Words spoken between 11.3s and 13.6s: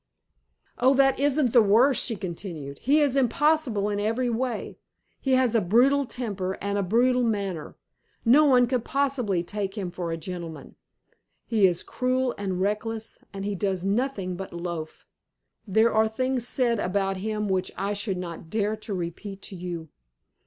He is cruel and reckless, and he